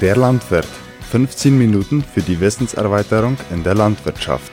[0.00, 0.68] Der Landwirt.
[1.10, 4.52] 15 Minuten für die Wissenserweiterung in der Landwirtschaft.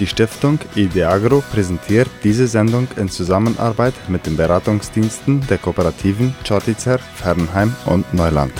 [0.00, 7.76] Die Stiftung Ideagro präsentiert diese Sendung in Zusammenarbeit mit den Beratungsdiensten der Kooperativen Chortitzer, Fernheim
[7.84, 8.54] und Neuland.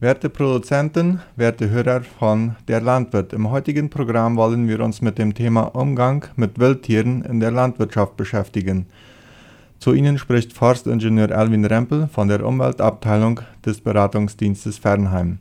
[0.00, 5.34] Werte Produzenten, werte Hörer von Der Landwirt, im heutigen Programm wollen wir uns mit dem
[5.34, 8.86] Thema Umgang mit Wildtieren in der Landwirtschaft beschäftigen.
[9.78, 15.38] Zu Ihnen spricht Forstingenieur Alvin Rempel von der Umweltabteilung des Beratungsdienstes Fernheim.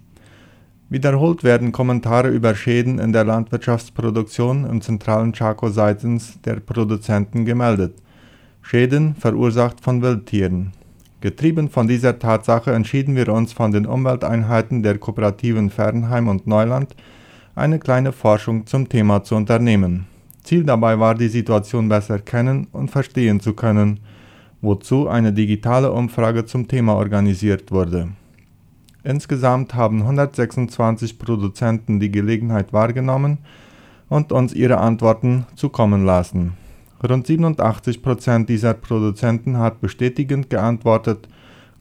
[0.90, 7.96] Wiederholt werden Kommentare über Schäden in der Landwirtschaftsproduktion im zentralen Chaco seitens der Produzenten gemeldet.
[8.62, 10.74] Schäden verursacht von Wildtieren.
[11.22, 16.96] Getrieben von dieser Tatsache entschieden wir uns von den Umwelteinheiten der Kooperativen Fernheim und Neuland
[17.56, 20.06] eine kleine Forschung zum Thema zu unternehmen.
[20.44, 24.02] Ziel dabei war, die Situation besser kennen und verstehen zu können,
[24.66, 28.10] wozu eine digitale Umfrage zum Thema organisiert wurde.
[29.04, 33.38] Insgesamt haben 126 Produzenten die Gelegenheit wahrgenommen
[34.10, 36.54] und uns ihre Antworten zukommen lassen.
[37.08, 41.30] Rund 87 Prozent dieser Produzenten hat bestätigend geantwortet,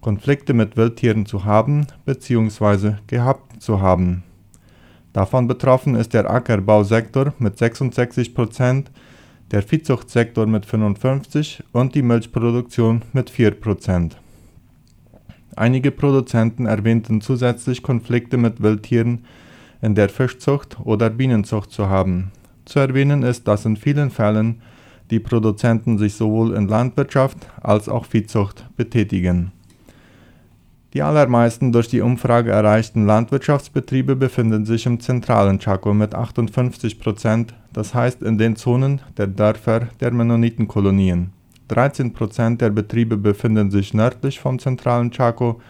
[0.01, 2.97] Konflikte mit Wildtieren zu haben bzw.
[3.07, 4.23] gehabt zu haben.
[5.15, 8.91] Davon betroffen ist der Ackerbausektor mit 66 Prozent,
[9.51, 14.17] der Viehzuchtsektor mit 55 und die Milchproduktion mit 4 Prozent.
[15.57, 19.25] Einige Produzenten erwähnten zusätzlich Konflikte mit Wildtieren
[19.83, 22.33] in der Fischzucht oder Bienenzucht zu haben.
[22.65, 24.63] Zu erwähnen ist, dass in vielen Fällen
[25.11, 29.53] die Produzenten sich sowohl in Landwirtschaft als auch Viehzucht betätigen.
[30.95, 37.53] Die allermeisten durch die Umfrage erreichten Landwirtschaftsbetriebe befinden sich im zentralen Chaco mit 58 Prozent,
[37.73, 41.33] das heißt in den Zonen der Dörfer der Mennonitenkolonien.
[41.67, 45.61] 13 Prozent der Betriebe befinden sich nördlich vom zentralen Chaco,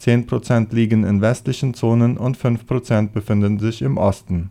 [0.00, 4.50] 10 Prozent liegen in westlichen Zonen und 5 Prozent befinden sich im Osten.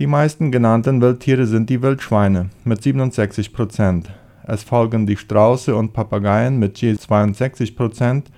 [0.00, 4.10] Die meisten genannten Wildtiere sind die Wildschweine mit 67 Prozent.
[4.42, 8.32] Es folgen die Strauße und Papageien mit je 62 Prozent,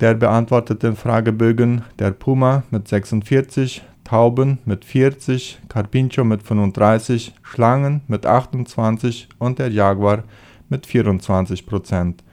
[0.00, 8.26] der beantworteten Fragebögen der Puma mit 46, Tauben mit 40, Carpincho mit 35, Schlangen mit
[8.26, 10.24] 28 und der Jaguar
[10.68, 12.24] mit 24 Prozent.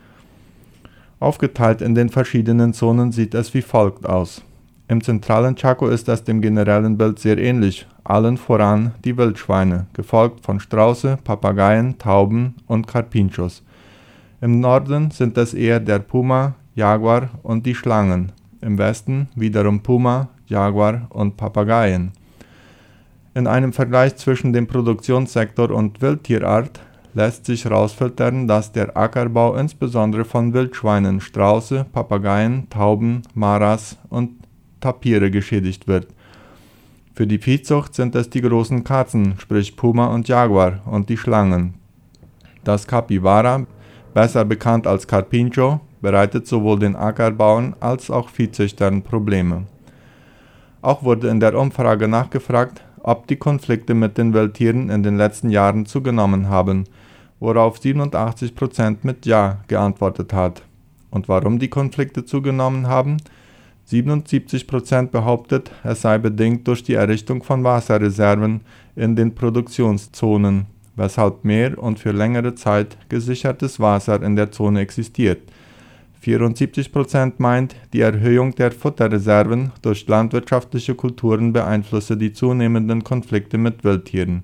[1.19, 4.43] Aufgeteilt in den verschiedenen Zonen sieht es wie folgt aus.
[4.87, 10.45] Im zentralen Chaco ist es dem generellen Bild sehr ähnlich, allen voran die Wildschweine, gefolgt
[10.45, 13.63] von Strauße, Papageien, Tauben und Carpinchos.
[14.39, 20.29] Im Norden sind es eher der Puma, Jaguar und die Schlangen, im Westen wiederum Puma,
[20.45, 22.11] Jaguar und Papageien.
[23.33, 26.79] In einem Vergleich zwischen dem Produktionssektor und Wildtierart
[27.15, 34.33] lässt sich herausfiltern, dass der Ackerbau insbesondere von Wildschweinen, Strauße, Papageien, Tauben, Maras und
[34.79, 36.05] Tapire geschädigt wird.
[37.15, 41.73] Für die Viehzucht sind es die großen Katzen, sprich Puma und Jaguar, und die Schlangen.
[42.63, 43.65] Das Capybara,
[44.13, 49.63] besser bekannt als Carpincho, bereitet sowohl den Ackerbauern als auch Viehzüchtern Probleme.
[50.81, 55.49] Auch wurde in der Umfrage nachgefragt, ob die Konflikte mit den Wildtieren in den letzten
[55.49, 56.83] Jahren zugenommen haben,
[57.39, 60.63] worauf 87% mit Ja geantwortet hat.
[61.09, 63.17] Und warum die Konflikte zugenommen haben?
[63.89, 68.61] 77% behauptet, es sei bedingt durch die Errichtung von Wasserreserven
[68.95, 70.65] in den Produktionszonen,
[70.97, 75.39] weshalb mehr und für längere Zeit gesichertes Wasser in der Zone existiert.
[76.27, 84.43] 74% meint, die Erhöhung der Futterreserven durch landwirtschaftliche Kulturen beeinflusse die zunehmenden Konflikte mit Wildtieren.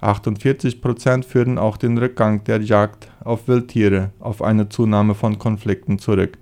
[0.00, 6.38] 48% führen auch den Rückgang der Jagd auf Wildtiere auf eine Zunahme von Konflikten zurück.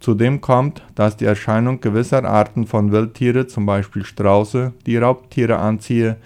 [0.00, 6.16] Zudem kommt, dass die Erscheinung gewisser Arten von Wildtiere, zum Beispiel Strauße, die Raubtiere anziehe,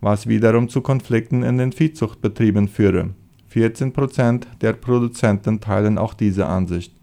[0.00, 3.10] was wiederum zu Konflikten in den Viehzuchtbetrieben führe.
[3.52, 6.99] 14% der Produzenten teilen auch diese Ansicht.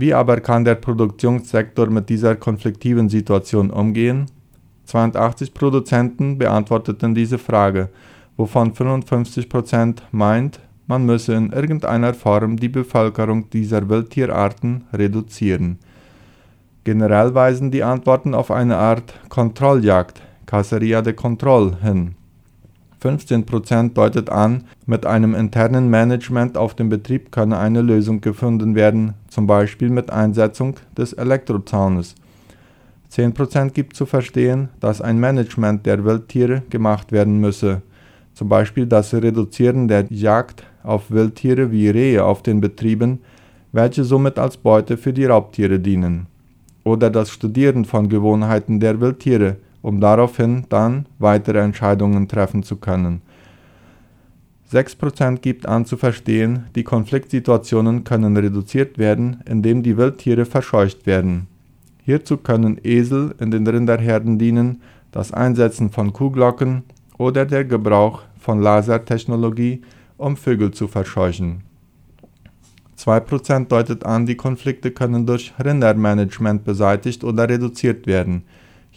[0.00, 4.26] Wie aber kann der Produktionssektor mit dieser konfliktiven Situation umgehen?
[4.84, 7.88] 82 Produzenten beantworteten diese Frage,
[8.36, 15.80] wovon 55% meint, man müsse in irgendeiner Form die Bevölkerung dieser Wildtierarten reduzieren.
[16.84, 22.14] Generell weisen die Antworten auf eine Art Kontrolljagd, Caceria de Control, hin.
[23.02, 29.14] 15% deutet an, mit einem internen Management auf dem Betrieb könne eine Lösung gefunden werden,
[29.28, 32.16] zum Beispiel mit Einsetzung des Elektrozaunes.
[33.12, 37.82] 10% gibt zu verstehen, dass ein Management der Wildtiere gemacht werden müsse,
[38.34, 43.20] zum Beispiel das Reduzieren der Jagd auf Wildtiere wie Rehe auf den Betrieben,
[43.72, 46.26] welche somit als Beute für die Raubtiere dienen,
[46.84, 53.22] oder das Studieren von Gewohnheiten der Wildtiere, um daraufhin dann weitere Entscheidungen treffen zu können.
[54.72, 61.46] 6% gibt an zu verstehen, die Konfliktsituationen können reduziert werden, indem die Wildtiere verscheucht werden.
[62.02, 66.82] Hierzu können Esel in den Rinderherden dienen, das Einsetzen von Kuhglocken
[67.16, 69.82] oder der Gebrauch von Lasertechnologie,
[70.18, 71.62] um Vögel zu verscheuchen.
[72.98, 78.42] 2% deutet an, die Konflikte können durch Rindermanagement beseitigt oder reduziert werden.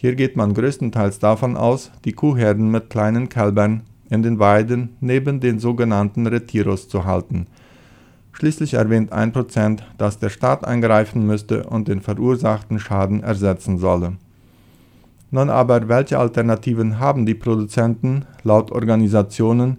[0.02, 5.38] Hier geht man größtenteils davon aus, die Kuhherden mit kleinen Kälbern in den Weiden neben
[5.38, 7.46] den sogenannten Retiros zu halten.
[8.32, 14.14] Schließlich erwähnt 1%, dass der Staat eingreifen müsste und den verursachten Schaden ersetzen solle.
[15.30, 19.76] Nun aber, welche Alternativen haben die Produzenten laut Organisationen,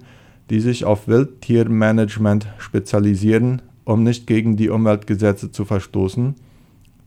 [0.50, 6.36] die sich auf Wildtiermanagement spezialisieren, um nicht gegen die Umweltgesetze zu verstoßen?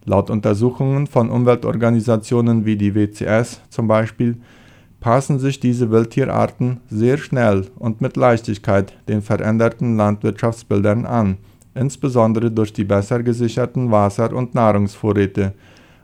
[0.09, 4.37] Laut Untersuchungen von Umweltorganisationen wie die WCS zum Beispiel
[5.01, 11.39] passen sich diese Wildtierarten sehr schnell und mit Leichtigkeit den veränderten Landwirtschaftsbildern an,
[11.75, 15.55] insbesondere durch die besser gesicherten Wasser- und Nahrungsvorräte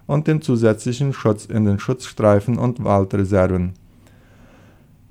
[0.06, 3.72] und den zusätzlichen Schutz in den Schutzstreifen und Waldreserven.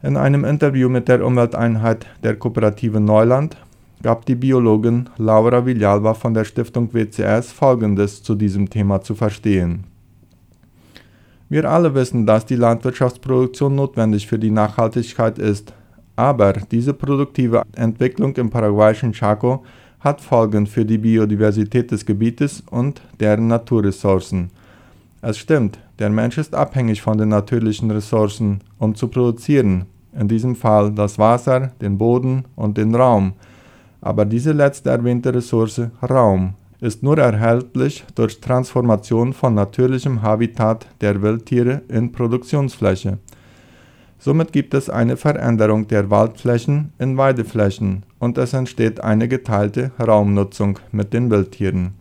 [0.03, 3.55] In einem Interview mit der Umwelteinheit der Kooperative Neuland
[4.01, 9.91] gab die Biologin Laura Villalba von der Stiftung WCS Folgendes zu diesem Thema zu verstehen
[11.51, 15.73] wir alle wissen, dass die Landwirtschaftsproduktion notwendig für die Nachhaltigkeit ist.
[16.15, 19.65] Aber diese produktive Entwicklung im paraguayischen Chaco
[19.99, 24.49] hat Folgen für die Biodiversität des Gebietes und deren Naturressourcen.
[25.21, 29.87] Es stimmt, der Mensch ist abhängig von den natürlichen Ressourcen, um zu produzieren,
[30.17, 33.33] in diesem Fall das Wasser, den Boden und den Raum.
[34.01, 41.21] Aber diese letzte erwähnte Ressource, Raum, ist nur erhältlich durch Transformation von natürlichem Habitat der
[41.21, 43.19] Wildtiere in Produktionsfläche.
[44.17, 50.79] Somit gibt es eine Veränderung der Waldflächen in Weideflächen und es entsteht eine geteilte Raumnutzung
[50.91, 51.93] mit den Wildtieren.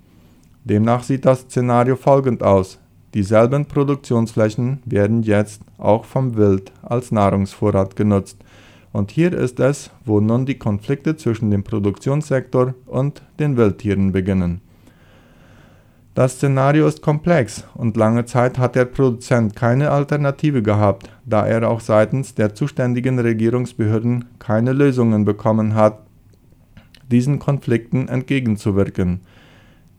[0.65, 2.79] Demnach sieht das Szenario folgend aus.
[3.15, 8.37] Dieselben Produktionsflächen werden jetzt auch vom Wild als Nahrungsvorrat genutzt.
[8.93, 14.61] Und hier ist es, wo nun die Konflikte zwischen dem Produktionssektor und den Wildtieren beginnen.
[16.15, 21.71] Das Szenario ist komplex und lange Zeit hat der Produzent keine Alternative gehabt, da er
[21.71, 26.01] auch seitens der zuständigen Regierungsbehörden keine Lösungen bekommen hat,
[27.11, 29.21] diesen Konflikten entgegenzuwirken.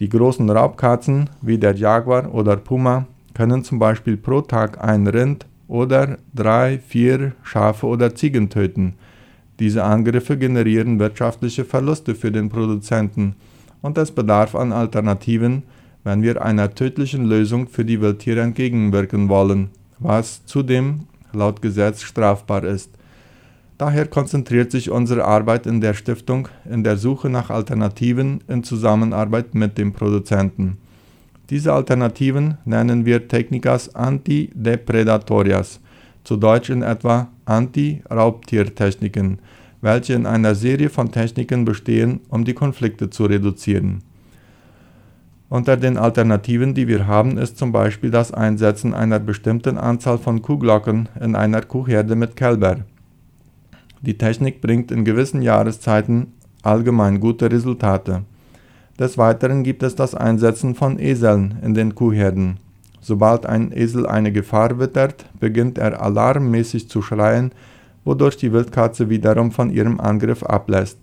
[0.02, 5.46] Die großen Raubkatzen wie der Jaguar oder Puma können zum Beispiel pro Tag ein Rind
[5.72, 8.96] oder drei, vier Schafe oder Ziegen töten.
[9.58, 13.36] Diese Angriffe generieren wirtschaftliche Verluste für den Produzenten
[13.82, 15.64] und es bedarf an Alternativen,
[16.04, 22.66] wenn wir einer tödlichen Lösung für die Wildtiere entgegenwirken wollen, was zudem laut Gesetz strafbar
[22.66, 22.90] ist.
[23.78, 29.56] Daher konzentriert sich unsere Arbeit in der Stiftung in der Suche nach Alternativen in Zusammenarbeit
[29.56, 30.81] mit dem Produzenten.
[31.52, 35.82] Diese Alternativen nennen wir Technicas Antidepredatorias,
[36.24, 39.40] zu Deutsch in etwa Anti-Raubtiertechniken,
[39.82, 44.02] welche in einer Serie von Techniken bestehen, um die Konflikte zu reduzieren.
[45.50, 50.42] Unter den Alternativen, die wir haben, ist zum Beispiel das Einsetzen einer bestimmten Anzahl von
[50.42, 52.86] Kuhglocken in einer Kuhherde mit Kälber.
[54.00, 56.28] Die Technik bringt in gewissen Jahreszeiten
[56.64, 58.24] allgemein gute Resultate.
[59.00, 62.58] Des Weiteren gibt es das Einsetzen von Eseln in den Kuhherden.
[63.00, 67.52] Sobald ein Esel eine Gefahr wittert, beginnt er alarmmäßig zu schreien,
[68.06, 71.00] wodurch die Wildkatze wiederum von ihrem Angriff ablässt.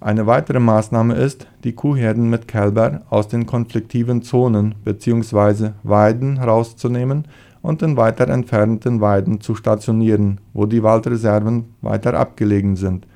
[0.00, 5.70] Eine weitere Maßnahme ist, die Kuhherden mit Kälber aus den konfliktiven Zonen bzw.
[5.82, 7.26] Weiden rauszunehmen
[7.62, 13.06] und in weiter entfernten Weiden zu stationieren, wo die Waldreserven weiter abgelegen sind.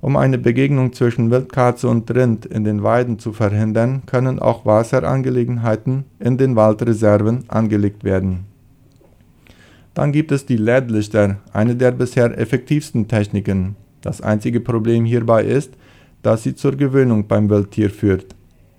[0.00, 6.04] Um eine Begegnung zwischen Wildkatze und Rind in den Weiden zu verhindern, können auch Wasserangelegenheiten
[6.20, 8.44] in den Waldreserven angelegt werden.
[9.94, 15.72] Dann gibt es die LED-Lichter, eine der bisher effektivsten Techniken, das einzige Problem hierbei ist,
[16.22, 18.36] dass sie zur Gewöhnung beim Wildtier führt.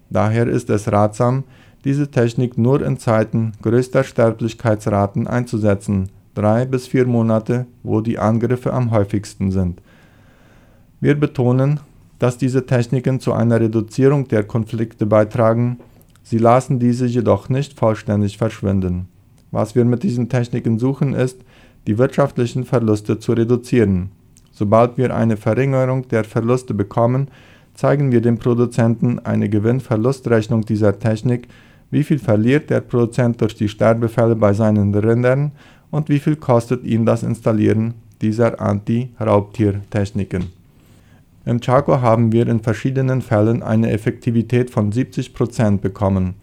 [0.09, 1.43] Daher ist es ratsam,
[1.83, 8.73] diese Technik nur in Zeiten größter Sterblichkeitsraten einzusetzen, drei bis vier Monate, wo die Angriffe
[8.73, 9.81] am häufigsten sind.
[10.99, 11.79] Wir betonen,
[12.19, 15.79] dass diese Techniken zu einer Reduzierung der Konflikte beitragen,
[16.23, 19.07] sie lassen diese jedoch nicht vollständig verschwinden.
[19.51, 21.39] Was wir mit diesen Techniken suchen ist,
[21.87, 24.11] die wirtschaftlichen Verluste zu reduzieren
[24.59, 27.29] Sobald wir eine Verringerung der Verluste bekommen,
[27.75, 31.47] zeigen wir dem Produzenten eine Gewinn-Verlust-Rechnung dieser Technik,
[31.91, 35.53] wie viel verliert der Produzent durch die Sterbefälle bei seinen Rindern
[35.91, 40.58] und wie viel kostet ihn das Installieren dieser Anti-Raubtiertechniken.
[41.49, 46.35] Im Chaco haben wir in verschiedenen Fällen eine Effektivität von 70% bekommen.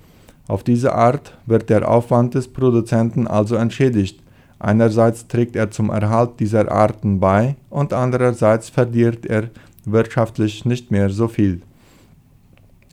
[0.49, 4.21] Auf diese Art wird der Aufwand des Produzenten also entschädigt.
[4.59, 9.51] Einerseits trägt er zum Erhalt dieser Arten bei und andererseits verliert er
[9.85, 11.63] wirtschaftlich nicht mehr so viel.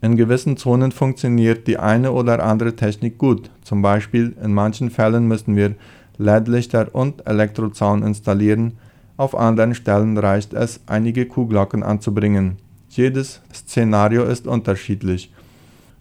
[0.04, 3.50] In gewissen Zonen funktioniert die eine oder andere Technik gut.
[3.64, 5.74] Zum Beispiel in manchen Fällen müssen wir
[6.20, 8.74] LED-Lichter und Elektrozaun installieren,
[9.18, 12.58] auf anderen Stellen reicht es, einige Kuhglocken anzubringen.
[12.90, 15.32] Jedes Szenario ist unterschiedlich.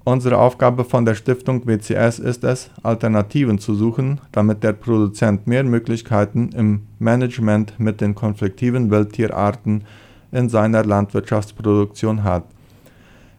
[0.04, 5.62] Unsere Aufgabe von der Stiftung WCS ist es, Alternativen zu suchen, damit der Produzent mehr
[5.62, 9.84] Möglichkeiten im Management mit den konfliktiven Wildtierarten
[10.32, 12.44] in seiner Landwirtschaftsproduktion hat.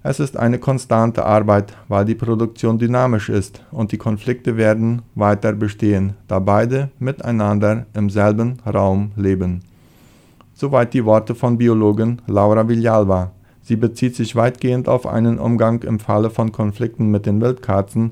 [0.06, 5.54] Es ist eine konstante Arbeit, weil die Produktion dynamisch ist und die Konflikte werden weiter
[5.54, 9.62] bestehen, da beide miteinander im selben Raum leben.
[10.54, 13.32] Soweit die Worte von Biologin Laura Villalba.
[13.62, 18.12] Sie bezieht sich weitgehend auf einen Umgang im Falle von Konflikten mit den Wildkatzen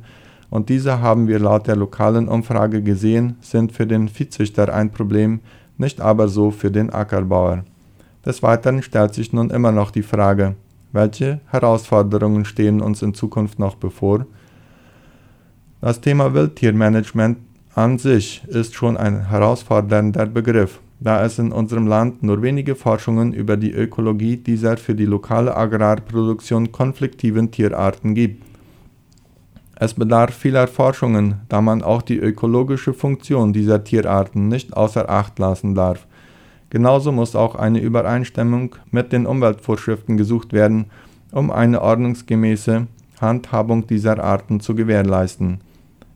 [0.50, 5.42] und diese haben wir laut der lokalen Umfrage gesehen, sind für den Viehzüchter ein Problem,
[5.78, 7.66] nicht aber so für den Ackerbauer.
[8.26, 10.56] Des Weiteren stellt sich nun immer noch die Frage,
[10.92, 14.26] welche Herausforderungen stehen uns in Zukunft noch bevor?
[15.82, 17.38] Das Thema Wildtiermanagement
[17.74, 23.34] an sich ist schon ein herausfordernder Begriff, da es in unserem Land nur wenige Forschungen
[23.34, 28.44] über die Ökologie dieser für die lokale Agrarproduktion konfliktiven Tierarten gibt.
[29.76, 35.40] Es bedarf vieler Forschungen, da man auch die ökologische Funktion dieser Tierarten nicht außer Acht
[35.40, 36.06] lassen darf.
[36.72, 40.86] Genauso muss auch eine Übereinstimmung mit den Umweltvorschriften gesucht werden,
[41.34, 42.88] um eine ordnungsgemäße
[43.20, 45.60] Handhabung dieser Arten zu gewährleisten.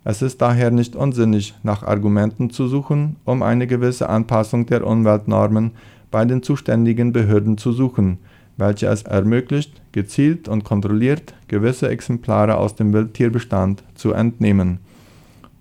[0.06, 5.72] Es ist daher nicht unsinnig, nach Argumenten zu suchen, um eine gewisse Anpassung der Umweltnormen
[6.10, 8.20] bei den zuständigen Behörden zu suchen,
[8.56, 14.80] welche es ermöglicht, gezielt und kontrolliert gewisse Exemplare aus dem Wildtierbestand zu entnehmen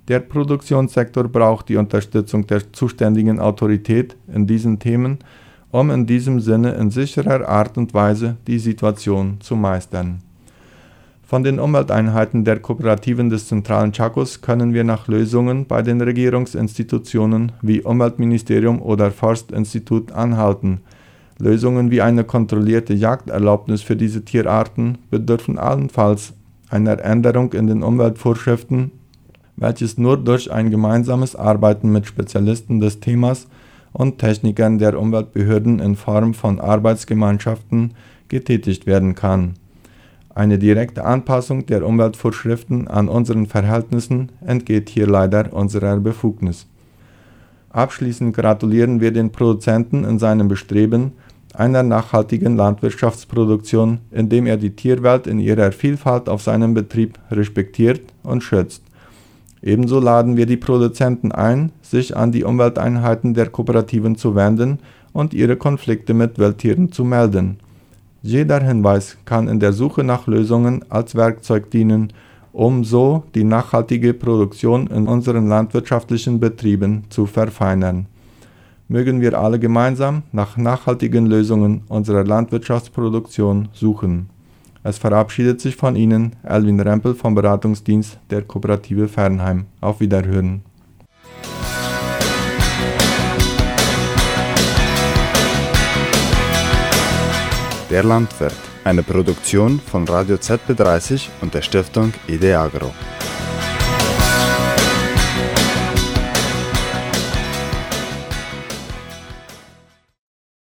[0.09, 5.19] der Produktionssektor braucht die Unterstützung der zuständigen Autorität in diesen Themen,
[5.71, 10.21] um in diesem Sinne in sicherer Art und Weise die Situation zu meistern.
[11.27, 17.53] Von den Umwelteinheiten der Kooperativen des zentralen Chakos können wir nach Lösungen bei den Regierungsinstitutionen
[17.63, 20.81] wie Umweltministerium oder Forstinstitut anhalten.
[21.39, 26.35] Lösungen wie eine kontrollierte Jagderlaubnis für diese Tierarten bedürfen allenfalls
[26.69, 28.93] einer Änderung in den Umweltvorschriften
[29.57, 33.47] welches nur durch ein gemeinsames Arbeiten mit Spezialisten des Themas
[33.93, 37.95] und Technikern der Umweltbehörden in Form von Arbeitsgemeinschaften
[38.29, 39.55] getätigt werden kann.
[40.35, 46.67] Eine direkte Anpassung der Umweltvorschriften an unseren Verhältnissen entgeht hier leider unserer Befugnis.
[47.71, 51.13] Abschließend gratulieren wir den Produzenten in seinem Bestreben
[51.55, 58.43] einer nachhaltigen Landwirtschaftsproduktion, indem er die Tierwelt in ihrer Vielfalt auf seinem Betrieb respektiert und
[58.43, 58.84] schützt
[59.67, 64.79] Ebenso laden wir die Produzenten ein, sich an die Umwelteinheiten der Kooperativen zu wenden
[65.15, 67.57] und ihre Konflikte mit Wildtieren zu melden.
[68.21, 72.13] Jeder Hinweis kann in der Suche nach Lösungen als Werkzeug dienen,
[72.53, 78.05] um so die nachhaltige Produktion in unseren landwirtschaftlichen Betrieben zu verfeinern.
[78.89, 84.29] Mögen wir alle gemeinsam nach nachhaltigen Lösungen unserer Landwirtschaftsproduktion suchen.
[84.87, 89.65] Es verabschiedet sich von Ihnen Elwin Rempel vom Beratungsdienst der Kooperative Fernheim.
[89.81, 90.63] Auf Wiederhören.
[97.89, 98.53] Der Landwirt,
[98.85, 102.89] eine Produktion von Radio ZB30 und der Stiftung Ideagro.
[102.89, 103.24] Agro.